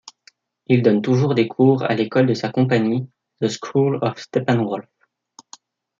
[0.65, 3.07] Il donne toujours des cours à l'école de la compagnie,
[3.39, 4.89] The School at Steppenwolf.